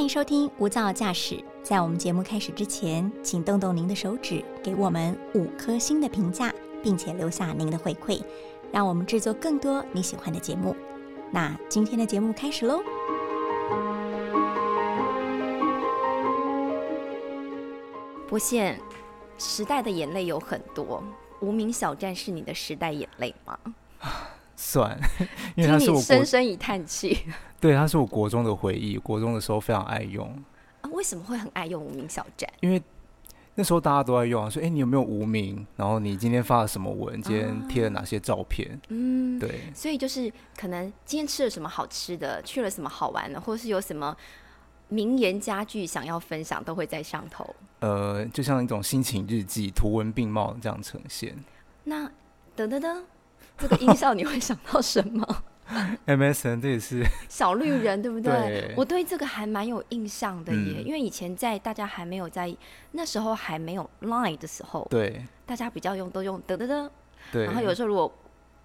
[0.00, 1.34] 欢迎收听《无噪驾驶》。
[1.62, 6.50] 在我们节目开始之前，请动动您的手指，给我们五颗星的评价，
[6.82, 8.18] 并且留下您的回馈，
[8.72, 10.74] 让我们制作更多你喜欢的节目。
[11.30, 12.80] 那今天的节目开始喽！
[18.26, 18.80] 不现
[19.36, 21.04] 时代的眼泪有很多，
[21.40, 23.58] 无名小站是你的时代眼泪吗？
[24.62, 24.94] 算，
[25.56, 27.18] 因为听你它是我深深一叹气
[27.58, 30.28] 对，它是我国中的回忆，国中的时候非常爱用，
[30.82, 30.90] 啊！
[30.92, 32.46] 为什么会很爱用无名小站？
[32.60, 32.80] 因为
[33.54, 35.66] 那时候大家都在用啊，说哎、你有没有无名？
[35.76, 37.20] 然后你今天发了什么文？
[37.22, 38.78] 今天贴了哪些照片？
[38.88, 44.14] 嗯，对，所以就是可能今天吃了什么好吃的，去了什么好玩的，或是有什么
[44.88, 47.54] 名言佳句想要分享，都会在上头。
[47.80, 51.34] 呃，就像一种心情日记，图文并茂这样呈现。
[51.84, 52.06] 那
[52.56, 53.02] 噔噔噔，
[53.60, 55.44] 这个音效你会想到什么
[56.06, 57.04] ？MSN 这也是。
[57.28, 58.32] 小绿人，对不对？
[58.32, 58.74] 对。
[58.76, 60.86] 我对这个还蛮有印象的耶，嗯。
[60.86, 62.54] 因为以前在大家还没有在
[62.92, 65.24] 那时候还没有 Line 的时候，对。
[65.46, 66.88] 大家比较用都用噔噔噔，
[67.32, 68.12] 对，然后有时候如果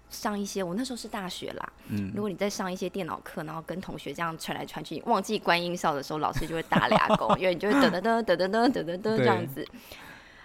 [0.08, 2.12] 上一些，我那时候是大学啦，嗯。
[2.14, 9.66] 如果你在上一些电脑课，然后跟同学这样传来传去，忘记关音效的时候，老师就会打俩勾， 因为你就会噔噔噔噔噔噔噔噔噔这样子。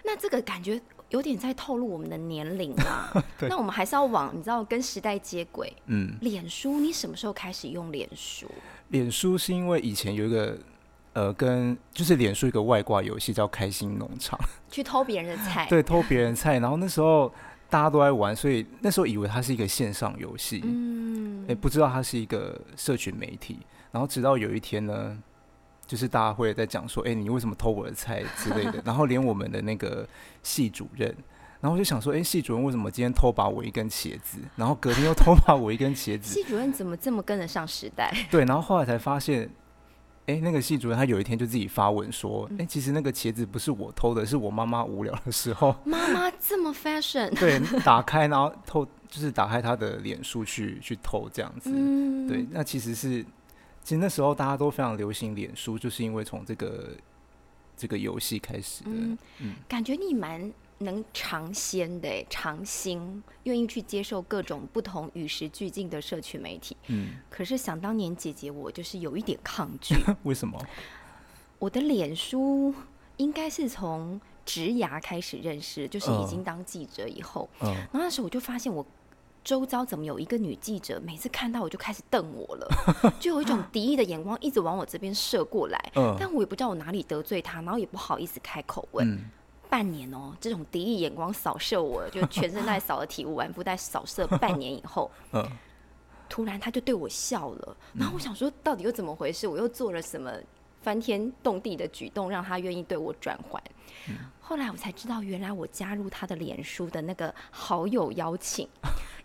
[0.04, 0.80] 那这个感觉
[1.12, 3.10] 有点在透露我们的年龄啊。
[3.38, 5.72] 对那我们还是要往你知道跟时代接轨。
[5.86, 8.50] 嗯，脸书，你什么时候开始用脸书？
[8.88, 10.58] 脸书是因为以前有一个
[11.14, 14.38] 呃，跟就是脸书一个外挂游戏叫开心农场，
[14.70, 15.66] 去偷别人的菜？
[15.68, 17.32] 对，偷别人菜，然后那时候
[17.68, 23.58] 大家都在玩，所以那时候以为它是一个线上游戏，嗯哎、不知道它是一个社群媒体。
[23.90, 25.18] 然后直到有一天呢，
[25.86, 28.82] 就是大家会在讲说，哎、你为什么偷我的菜之类的。
[28.86, 30.06] 然后连我们的那个
[30.42, 31.08] 系主任，
[31.60, 36.34] 然后我就想说，哎、系主任为什么今天偷把我一根茄子，然后隔天又偷把我一根茄子？
[36.34, 38.12] 系主任怎么这么跟得上时代？
[38.30, 39.50] 对，然后后来才发现。
[40.24, 51.72] 哎、那个系主任他有一天就自己发文说：“嗯哎、其实那个茄子不是我偷的，是我妈妈无聊的时候， 妈妈这么 fashion，对，打开然后偷，就是打开他的脸书去去偷这样子。
[51.74, 53.26] 嗯，对，那其实是，
[53.82, 56.90] 其实那时候大家都非常流行脸书，就是因为从这个
[57.76, 58.90] 这个游戏开始的。
[58.90, 66.76] 嗯嗯感觉你蛮能尝鲜的欸，尝新，愿意去接受各种不同与时俱进的社群媒体。
[66.86, 70.58] 嗯，可是想当年姐姐我就是有一点抗拒， 为什么？
[71.58, 72.74] 我的脸书
[73.16, 78.86] 应该是从职涯开始认识，就是已嗯经当记者以后，嗯，然后那时候我就发现我。
[79.44, 82.68] 周遭怎么有一个女记者，每次看到我就开始瞪我了，
[83.18, 89.08] 就有一种敌意的眼光一直往我这边射过来，嗯但我也不知道我哪里得罪她，然后也不好意思开口问。
[89.08, 89.30] 嗯，
[89.68, 95.44] 半年哦，这种敌意眼光扫射我，就全身在扫的体无完肤，在扫射半年以后，嗯，
[96.28, 99.48] 突然他就对我笑了，然后我想说，到底又怎么回事？
[99.48, 100.32] 我又做了什么
[100.82, 103.60] 翻天动地的举动，让他愿意对我转还？
[104.40, 108.68] 后来我才知道，原来我加入他的脸书的那个好友邀请，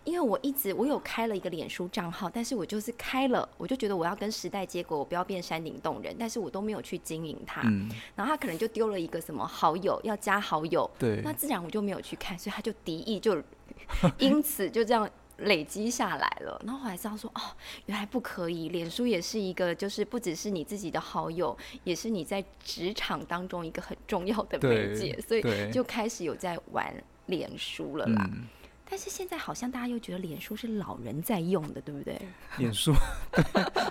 [0.08, 7.60] 因为我一直我有开了一个脸书账号，但是我就是开了，我就觉得我要跟时代接轨，我不要变山顶洞人，但是我都没有去经营它。
[7.66, 13.36] 嗯，然后他可能就丢了一个什么好友要加好友，对那，自然我就没有去看，所以他就敌意就
[14.16, 16.58] 因此就这样累积下来了。
[16.64, 17.42] 然后后来知道说，哦，
[17.84, 21.54] 原来不可以，脸书也是一个，就是不只是你自己的好友，
[21.84, 26.94] 也是你在职场当中一个很重要的媒介，所以就开始有在玩
[27.26, 28.26] 脸书了啦。
[28.32, 28.46] 嗯，
[28.88, 32.20] 但是现在好像大家又觉得脸书是老人在用的，对不对？
[32.56, 32.92] 脸书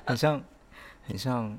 [0.06, 0.44] 很像，
[1.08, 1.58] 很像。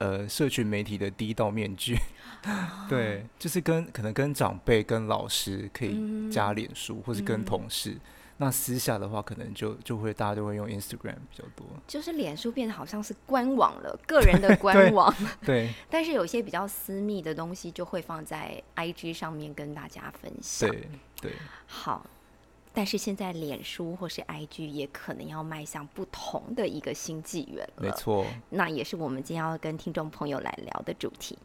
[0.00, 1.96] 呃，社群媒体的第一道面具，
[2.44, 7.98] 哦对，就是跟可能跟长辈、跟老师可以嗯加脸书，或是跟同事。
[8.36, 11.66] 那私下的话，可能就就会大家都会用 Instagram 比较多。
[11.88, 15.12] 就是脸书变得好像是官网了，个人的官网。
[15.44, 20.70] 对 但是有些比较私密的东西，就会放在 IG 上面跟大家分享。
[20.70, 20.88] 对
[21.20, 21.32] 对，
[21.66, 22.06] 好，
[22.78, 27.82] 但是现在脸书或是 IG 也可能要迈向不同的一个新纪元了。
[27.82, 28.24] 没错。
[28.48, 31.36] 那也是我们今天要跟听众朋友来聊的主题。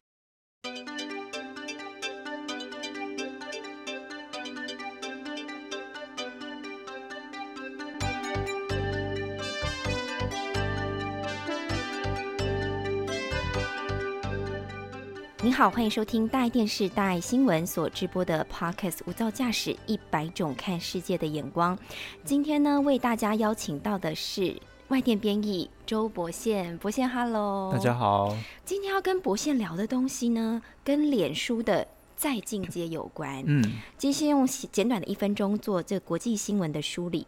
[15.44, 21.76] 您好，欢迎收听大爱电视、大爱新闻所直播的 Podcast《无噪驾驶一百种看世界的眼光》。
[22.24, 24.56] 今天呢，为大家邀请到的是
[24.88, 26.78] 外电编译周博宪。
[26.78, 27.94] 博宪，Hello，大家。
[27.94, 31.86] 好，今天要跟博宪聊的东西呢，跟脸书的
[32.16, 33.44] 再进阶有关。
[33.46, 33.62] 嗯，
[33.98, 37.28] 今天先用简短的一分钟做这国际新闻的梳理。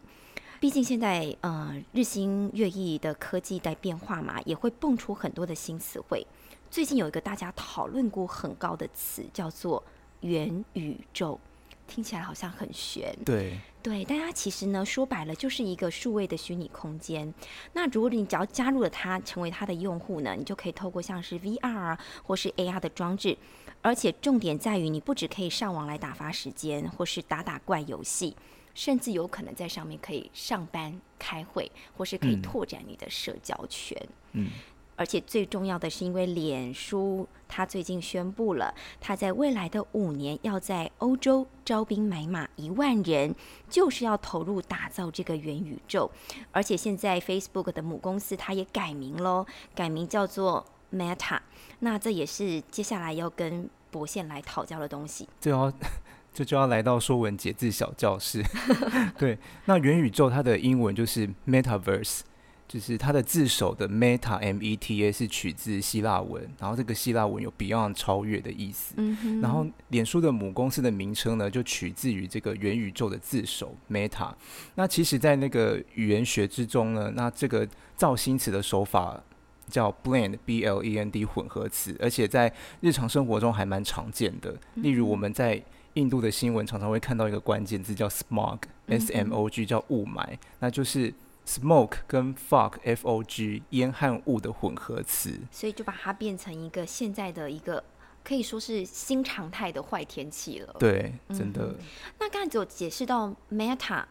[0.58, 6.26] 毕竟现在呃日新月异的科技在变化嘛，也会蹦出很多的新词汇。
[6.70, 9.82] 最近有一个大家讨论过很高的词，叫做
[10.20, 11.38] 元宇宙，
[11.86, 13.16] 听起来好像很玄。
[13.24, 17.32] 对，对，但它其实呢，说白了就是一个数位的虚拟空间。
[17.72, 23.36] 那如果你只要加入了它，成为它的用户呢，你就可以透过像是 VR 啊或是 AR 的装置，
[23.80, 28.36] 而且重点在于，你不只可以上网来打发时间，或是打打怪游戏，
[28.74, 33.96] 甚至有可能在上面可以上班、开会，或是可以嗯拓展你的社交圈。
[34.32, 34.50] 嗯，
[34.96, 43.34] 而且最重要的是，因为脸书它最近宣布了，它在未来的五年要在欧洲招兵买马一万人，
[43.68, 46.10] 就是要投入打造这个元宇宙。
[46.50, 51.38] 而且现在 Facebook 的母公司它也改名喽，改名叫做 Meta。
[51.80, 55.28] 那这也是接下来要跟博宪来讨教的东西。
[55.40, 55.72] 这要
[56.32, 58.42] 这就要来到说文解字小教室。
[59.18, 62.20] 对，那元宇宙它的英文就是 Metaverse。
[62.68, 68.94] 就是它的字首的 meta m e t a 是取自希腊文，然后这个希腊文有 beyond 超越的意思。
[68.96, 74.32] 嗯哼然后脸书的母公司的名称呢，就取自于这个元宇宙的字首 Meta。
[74.74, 77.66] 那其实，在那个语言学之中呢，那这个
[77.96, 79.22] 造新词的手法
[79.68, 84.54] 叫 blend b l e n d 混合词，而且在日常生活中还蛮常见的。
[84.74, 85.62] 例如我们在
[85.94, 88.58] 印度的新闻常常会看到一个关键字叫 smog
[88.88, 90.26] s m o g 叫雾霾，
[90.60, 91.12] 那就是
[91.46, 95.38] smoke 跟 fog f o g 烟和雾的混合词。
[95.50, 97.82] 所以就把它变成一个现在的一个
[98.24, 100.74] 可以说是新常态的坏天气了。
[100.78, 101.68] 对，真的。
[101.68, 101.76] 嗯
[102.18, 104.04] 那刚才只有解释到 Meta，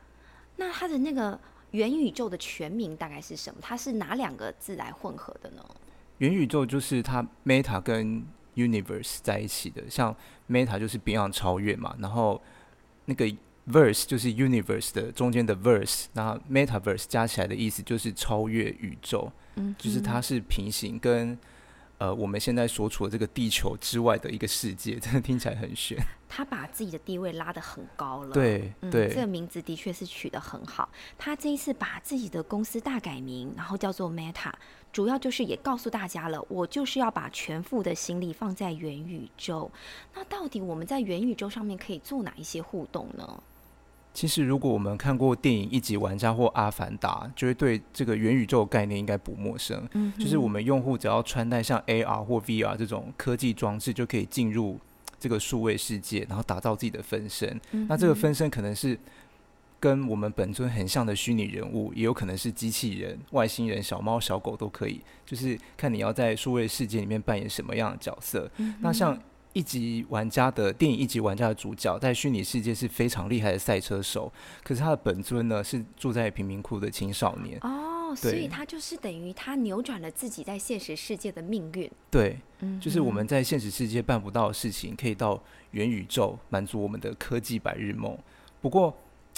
[0.55, 1.37] 那它的那个
[1.71, 3.59] 元宇宙的全名大概是什么？
[3.61, 5.65] 它是哪两个字来混合的呢？
[6.19, 10.15] 元宇宙就是它 Meta 跟 Universe 在一起的，像
[10.49, 12.41] Meta 就是 Beyond 超越嘛，然后
[13.03, 13.29] 那个
[13.67, 21.35] Verse 就是 Universe 的中间的 Verse，那 Metaverse 加起来的意思就是超越宇宙，嗯就是它是平行跟
[21.97, 25.97] 呃我们现在所处的这个地球之外的一个世界， 真的听起来很玄。
[26.27, 28.33] 他把自己的地位拉得很高了。
[28.33, 30.89] 对嗯，对这个名字的确是取得很好。
[31.17, 34.51] 他这一次把自己的公司大改名，然后叫做 Meta，
[34.91, 39.71] 主要就是也告诉大家了，我就是要把全副的心力放在元宇宙。
[40.13, 43.41] 那到底我们在元宇宙上面可以做哪一些互动呢？
[44.15, 49.85] 其实，如果我们看过电影《一级玩家》或《阿凡达》，就会对这个元宇宙的概念应该不陌生。
[49.91, 54.79] 嗯就是我们用户只要穿戴像 AR 或 VR 这种科技装置，就可以进入
[55.19, 57.59] 这个数位世界，然后打造自己的分身。
[57.73, 58.97] 嗯那这个分身可能是
[59.81, 65.01] 跟我们本尊很像的虚拟人物，也有可能是机器人、外星人、小猫、小狗都可以。
[65.25, 68.49] 就是看你要在数位世界里面扮演什么样的角色。
[68.57, 69.19] 嗯那像
[69.55, 74.29] 一级玩家的电影《一级玩家》的主角，在虚拟世界是非常厉害的赛车手，
[74.61, 77.57] 可是他的本尊呢是住在贫民窟的青少年。
[77.61, 81.89] 哦，所以他就是等于他扭转了自己在现实世界的命运。
[82.11, 85.41] 对，嗯就是我们在现实世界办不到的事情，可以到
[85.71, 88.17] 元宇宙满足我们的科技白日梦。
[88.59, 88.93] 不过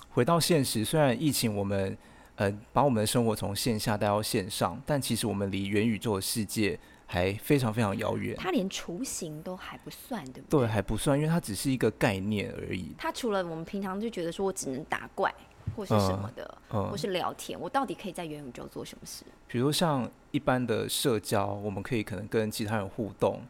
[0.10, 1.96] 回到现实，虽然疫情我们
[2.38, 8.36] 呃把我们的生活从线下带到线上，但其实我们离元宇宙的世界还非常非常遥远。
[8.38, 12.94] 它连雏形都还不算，对不对，对还不算，因为它只是一个概念而已。
[12.98, 15.34] 它除了我们平常就觉得说我只能打怪
[15.76, 19.24] 或是什么的，嗯或是聊天，我到底可以在元宇宙做什么事？
[19.48, 23.42] 比如说像一般的社交，我们可以可能跟其他人互动，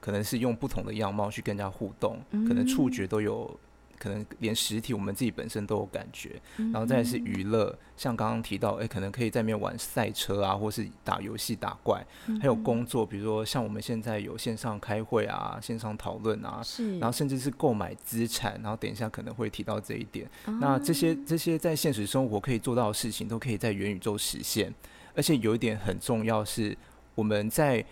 [0.00, 3.58] 可能是用不同的样貌去跟人家互动，可能触觉都有，
[4.00, 6.40] 可能连实体我们自己本身都有感觉。
[6.56, 12.04] 然后再是娱乐，像刚刚提到，哎、可能可以在那边玩赛车啊，或是打游戏打怪，
[12.40, 20.26] 还有工作，比如说像我们现在有线上开会啊、线上讨论啊，是然后甚至是购买资产，然后等一下可能会提到这一点。
[20.46, 24.72] 哦那这些这些在现实生活可以做到的事情，都可以在元宇宙实现。
[25.14, 26.76] 而且有一点很重要是，
[27.14, 27.84] 我们在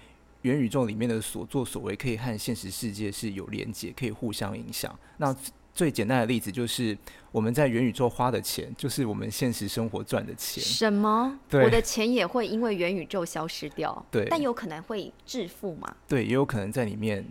[0.43, 4.97] 元宇宙里面的所作所为，可以和现实世界是有连接，可以互相影响。
[5.17, 5.35] 那
[5.79, 6.99] 最简单的例子就是，
[7.31, 10.61] 我们在元宇宙花的钱，就是我们现实生活赚的钱。
[10.61, 11.39] 什么？
[11.49, 15.95] 对我的钱也会因为元宇宙消失掉，对但有可能会致富嘛？
[16.09, 17.25] 对，也有可能在里面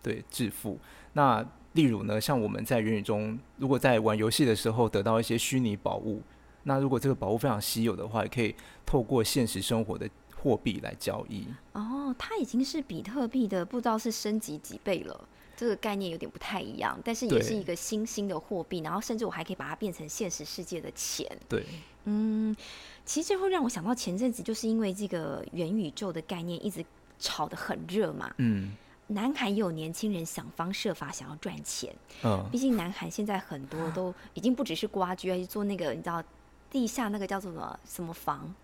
[0.00, 0.78] 对致富。
[1.14, 3.18] 那例如呢，像我们在元宇宙，
[3.56, 6.22] 如果在玩游戏的时候得到一些虚拟宝物，
[6.62, 8.54] 那如果这个宝物非常稀有的话，也可以
[8.86, 11.48] 透过现实生活的货币来交易。
[11.72, 15.28] 哦，它已经是比特币的不知道是升级几倍了。
[15.58, 17.58] 这个概念有点不太一样，但是也是对。
[17.58, 21.26] 一个新兴的货币，然后甚至我还可以把它变成现实世界的钱。
[21.48, 21.66] 对，
[22.04, 22.56] 嗯，
[23.04, 26.84] 其实这会让我想到前阵子就是因为这个元宇宙的概念一直
[27.18, 28.76] 炒得很热嘛，嗯。
[29.10, 32.48] 南韩也有年轻人想方设法想要赚钱，嗯。
[32.52, 36.22] 毕竟南韩现在很多都已经不只是瓜居，而是做那个你知道
[36.70, 38.54] 地下那个叫做什么什么房，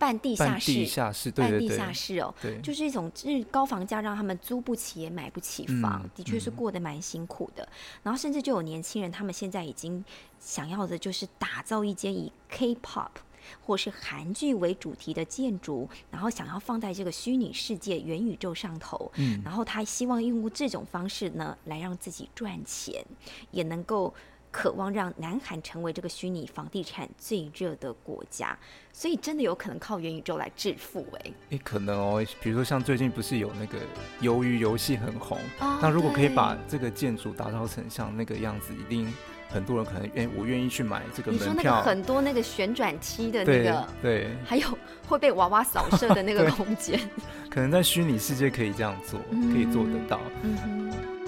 [0.00, 7.68] 半地下半室，地下室，对半地下室哦，对，就是一种就是高房价让他们租不起也买不起房，嗯的确是过得蛮辛苦的。
[8.02, 10.02] 然后甚至就有年轻人，他们现在已经
[10.38, 13.10] 想要的就是打造一间以 K-pop
[13.60, 19.12] 或是韩剧为主题的建筑，然后想要放在这个虚拟世界元宇宙上头。
[19.16, 23.04] 嗯然后他希望用这种方式呢，来让自己赚钱，
[23.50, 24.14] 也能够
[24.50, 28.56] 渴望让南韩成为这个虚拟房地产最热的国家。
[28.92, 33.78] 所以真的有可能靠元宇宙来致富哎、诶，可能哦，比如说像最近不是有那个
[34.20, 39.12] 鱿鱼游戏很红，哦那如果可以把这个建筑打造成像那个样子，一定
[39.48, 44.66] 很多人可能愿我愿意去买这个你说那个很多那个旋转梯的那对个，对，还有
[45.06, 46.98] 会被娃娃扫射的那个 空间，
[47.48, 49.20] 可能在虚拟世界可以这样做，
[49.52, 50.20] 可以做得到。
[50.42, 51.19] 嗯哼。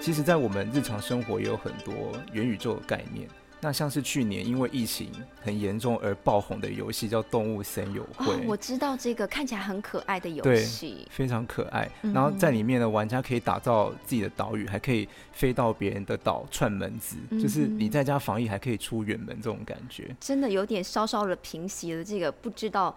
[0.00, 3.28] 其实，在我们日常生活也有很多元宇宙的概念。
[3.60, 5.10] 那像是去年因为疫情
[5.42, 11.90] 很严重而爆红的游戏叫《动物森友会》哦，我知道这个看起来很可爱的游对戏，非常可爱。
[12.02, 20.14] 嗯然后在里面呢，玩家可以打造自己的岛屿，还可以飞到别人的岛串门子，就是你在家防疫还可以出远门这种感觉。
[20.20, 22.96] 真的有点稍稍的平息了这个不知道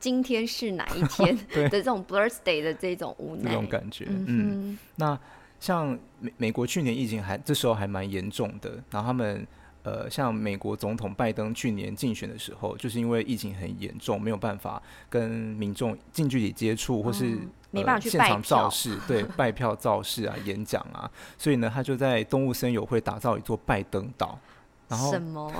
[0.00, 3.54] 今天是哪一天 的这种 birthday 的这种无这奈。
[3.54, 5.16] 种感觉，嗯嗯，那
[5.62, 9.46] 像美美国去年疫情还这时候还蛮严重的，然后他们
[9.84, 17.38] 呃，像美国总统拜登去年竞选的时候，就是因为疫情很严重，没有办法跟民众近距离接触，或是、哦
[17.70, 24.38] 没办法去呃、现场造势，对，拜票造势啊，演讲啊，所以呢，他就在动物森友会打造一座拜登岛，
[24.88, 25.50] 然后什么？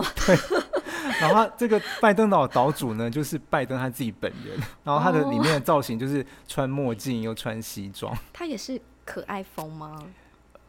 [1.20, 8.80] 然后他这个拜登岛岛主呢，就是拜登他自己本人，然后他的里面的造型就是穿墨镜又穿西装， 他也是
[9.12, 10.02] 可爱风吗？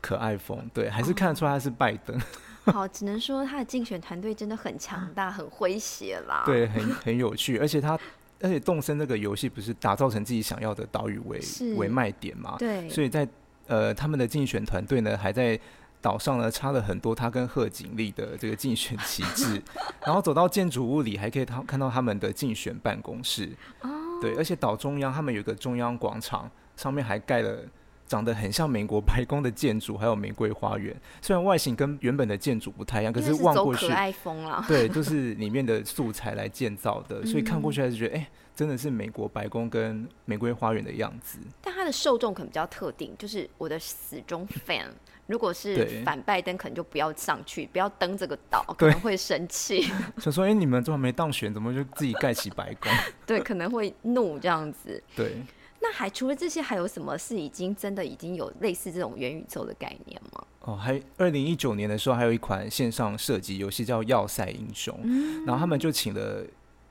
[0.02, 2.20] 可爱风，对，还是看得出来他是拜登。
[2.68, 6.44] 好，只能说他的竞选团队真的很强大， 很诙谐啦。
[6.46, 7.98] 对，很很有趣，而且他，
[8.42, 11.40] 而且动森这个游戏不是打造成自己想要的岛屿为
[11.78, 12.58] 为卖点嘛？
[12.60, 13.26] 对，所以在
[13.68, 15.58] 呃他们的竞选团队呢，还在
[16.02, 19.62] 岛上呢插了很多他跟贺锦丽的这个竞选旗帜，
[20.06, 23.50] 然后走到建筑物里还可以他看到他们的竞选办公室。
[23.84, 23.90] 哦，
[24.22, 27.64] 对，而且岛中央他们有一个中央广场，上面还盖了。
[28.08, 30.96] 长得很像美国白宫的建筑，还有玫瑰花园。
[31.22, 34.64] 虽然外形跟原本的建筑不太一样，可是走望过去可，爱风啦。
[34.68, 41.40] 对， 就是里面的素材来建造的，所以看过嗯去还是觉得，哎、真的是美国白宫跟玫瑰花园的样子。
[41.62, 44.86] 但它的受众可能比较特定，就是我的死忠 fan。
[45.26, 49.82] 如果是反拜登，可能就不要上去，不要登这个岛，可能会生气。
[50.20, 52.92] 想说，哎、你们怎么没当选，怎么就自己盖起白宫？
[53.26, 55.02] 对，可能会怒这样子。
[55.16, 55.38] 对，
[55.84, 60.42] 那还除了这些，还有什么是已经真的已经有类似这种元宇宙的概念吗？
[60.62, 66.42] 哦，还二零一九年的时候，还有一款线上射击游戏叫《要塞英雄》，嗯然后他们就请了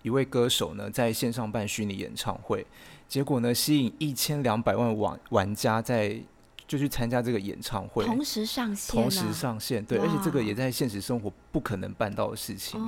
[0.03, 2.67] 一位歌手呢，在线上办虚拟演唱会，
[3.09, 6.21] 结果呢，吸引一千两百万玩玩家在
[6.69, 8.05] 就去参加这个演唱会。
[8.05, 12.79] 同时上线、啊，同时上线，对，而且这个也在现实生活不可能办到的事情。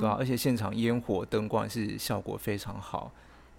[0.00, 3.12] 对啊，而且现场烟火灯光也是效果非常好。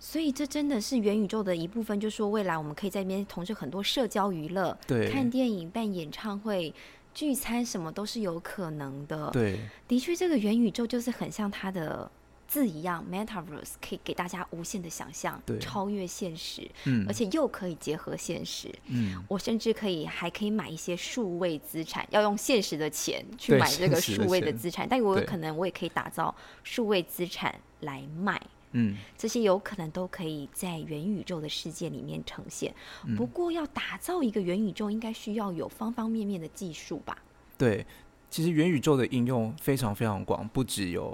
[0.07, 6.71] 所以这真的是元宇宙的一部分，就说未来我们可以在里面同事很多社交娱乐，对，看电影、办演唱会、
[7.11, 9.31] 聚餐，什么都是有可能的。
[9.31, 12.09] 对，的确，这个元宇宙就是很像它的
[12.47, 18.71] 字一样，Metaverse 可以给大家无限的想象对，超越现实，嗯，而且又可以结合现实。
[18.85, 26.33] 嗯，我甚至可以还可以买一些数位资产，要用现实的钱去买这个数位的资产，但我有可能我也可以打造
[26.63, 28.39] 数位资产来卖。
[28.75, 32.73] 嗯，这些有可能都可以在元宇宙的世界里面呈现。
[33.05, 37.17] 嗯不过，要打造一个元宇宙，应该需要有方方面面的技术吧？
[37.57, 37.85] 对。
[38.27, 41.09] 其实元宇宙的应用非常非常广，不只有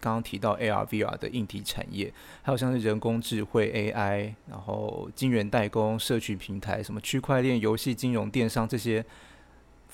[0.00, 9.04] 刚刚提到 AR、VR 的硬体产业，还有像是人工智慧 AI，然后晶圆代工、社群平台、什么区块链、游戏、金融、电商这些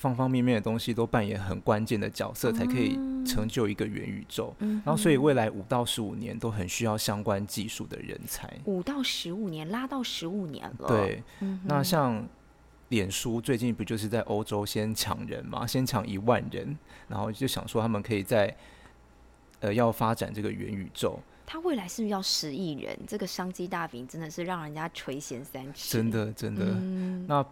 [0.01, 4.51] 方方面面的东西，都扮演很关键的角色，才可以成就一个元宇宙。
[4.57, 8.51] 嗯，然后，所以未来五到十五年都很需要相关技术的人才。
[8.65, 12.27] 五到十五年拉到十五年了。，对，嗯那像
[12.89, 16.75] 脸书最近不就是在欧洲先抢人嘛，先抢一万人，
[17.07, 18.57] 然后就想说他们可以在
[19.59, 22.97] 呃要发展这个元宇宙，他未来是不是要十亿人？
[23.07, 25.91] 这个商机大饼真的是让人家垂涎三尺。
[25.91, 26.65] 真，的真的。
[26.65, 27.45] 嗯，那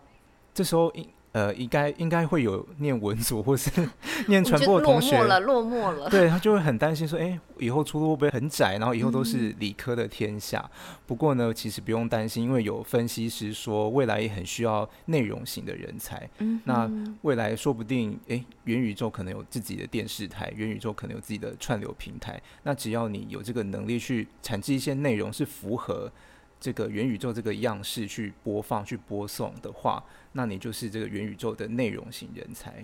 [0.52, 3.70] 这时候应呃，应该应该会有念文组或是
[4.28, 6.10] 念传播的同学，落寞了，落寞了。
[6.10, 8.78] 对他就会很担心说，哎、以后出路会不会很窄？
[8.80, 10.68] 然后以后都是理科的天下。
[11.06, 16.28] 不过呢，其实不用担心，因为有分析师说，未来也很需要内容型的人才。
[16.40, 16.90] 嗯那
[17.22, 22.42] 未来说不定，诶，元宇宙可能有自己的电视台，元宇宙可能有自己的串流平台。
[22.64, 26.12] 那只要你有这个能力去产制一些内容，是符合
[26.60, 32.84] 这个元宇宙这个样式去播放、去播送的话，那你就是这个元宇宙的内容型人才。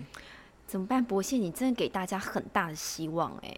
[0.66, 1.04] 怎么办？
[1.04, 3.56] 博信，你真的给大家很大的希望哎、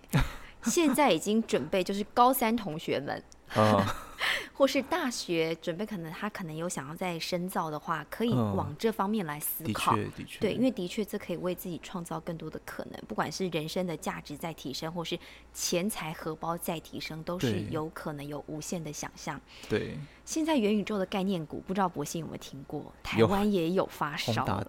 [0.65, 3.23] 现在已经准备，就是高三同学们，
[3.55, 3.85] 啊、
[4.53, 8.57] 或是大学准备，可能他可能有想要再深造的话，可以嗯。
[8.57, 9.95] 往这方面来思的考。
[9.95, 15.19] 确，的确，对，因为的确这可以为自己创造更多的可能，不管是人生的价值在提升，或是
[15.55, 19.41] 钱财荷包在提升，都是有可能有无限的想象。
[19.69, 19.97] 对。
[20.25, 22.93] 现在元宇宙的概念股，不知道博信有没有听过？
[23.03, 24.45] 台湾也有发烧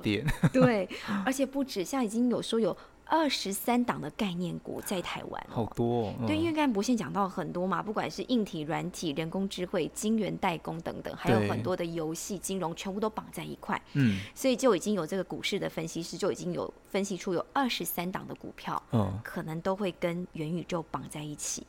[0.53, 0.87] 对，
[1.25, 2.75] 而且不止，现在已经有说有
[3.09, 5.73] 二十三档的概念股在台湾好哦。
[5.75, 6.13] 多、哦。
[6.27, 14.19] 对，因为嗯刚才博宪讲到很多嘛，不管是硬体、软体、人工智慧、晶圆代工等等，还有很多的游戏、金融，全部都绑在一块，嗯。
[14.35, 19.19] 所以就已经有这个股市的分析师就已经有分析出有二十三档的股票，嗯。
[19.23, 21.65] 可能都会跟元宇宙绑在一起。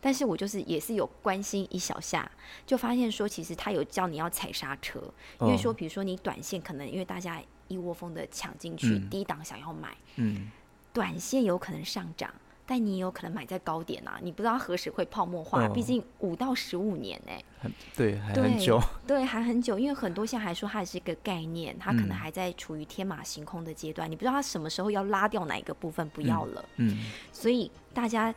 [0.00, 2.30] 但是我就是也是有关心一小下，
[2.66, 5.00] 就发现说，其实他有叫你要踩刹车，
[5.40, 9.08] 因为说，嗯比如说你短线可能因为大家一窝蜂的抢进去，嗯。
[9.08, 10.50] 低档想要买，嗯，
[10.94, 12.32] 短线有可能上涨，
[12.64, 15.72] 但你也有可能买在高点啊，你不知道何时会泡沫化，嗯。
[15.72, 18.80] 毕竟五到十五年呢、很对，还很久。
[19.06, 22.14] 对，还很久，因为很多现在还说它是一个概念，它可能嗯。
[22.14, 26.96] 还在处于天马行空的阶段，你不知道它什么时候要拉掉哪一个部分不要了，嗯，
[27.32, 28.32] 所以大家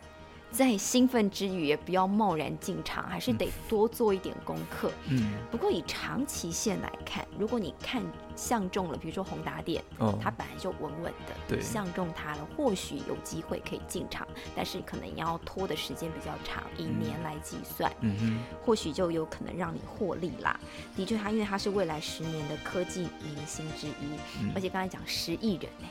[0.57, 4.91] 在兴奋之余也不要贸然进场，还是得多做一点功课。
[5.07, 5.33] 嗯。
[5.51, 8.01] 不过以长期线来看，如果你看
[8.35, 11.61] 相中了，比如说宏达电，哦，它本来就稳稳的，对。
[11.61, 20.59] 相中它了，或许有机会可以进场，但是可能要拖的时间比较长，以年来计算，嗯哼，或许就有可能让你获利啦。
[20.95, 24.51] 的确，它因为它是未来十年的科技明星之一，嗯。
[24.55, 25.87] 而且刚才讲十亿人呢、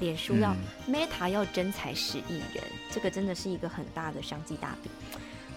[0.00, 0.52] 脸书要、
[0.86, 4.90] 嗯 Meta 要真才十亿人，这个真的是一个很大的商机大饼。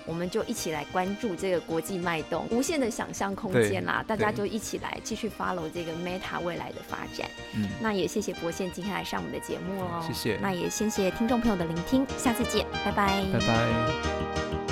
[0.06, 4.04] 我们就一起来关注这个国际脉动，无限的想象空间啦！
[4.06, 7.26] 大家就一起来继续 follow 这个 Meta 未来的发展。
[7.56, 14.63] 嗯，那也谢谢博宪今天来上我们的节目哦，谢谢那也谢谢听众朋友的聆听，下次见，拜拜，拜拜。